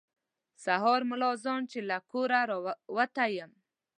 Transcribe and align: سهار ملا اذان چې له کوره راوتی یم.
سهار 0.65 1.01
ملا 1.09 1.27
اذان 1.35 1.61
چې 1.71 1.79
له 1.89 1.97
کوره 2.11 2.39
راوتی 2.49 3.29
یم. 3.37 3.51